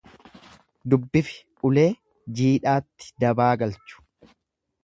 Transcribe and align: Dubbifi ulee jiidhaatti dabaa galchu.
Dubbifi 0.93 1.35
ulee 1.69 1.85
jiidhaatti 2.41 3.13
dabaa 3.25 3.55
galchu. 3.65 4.07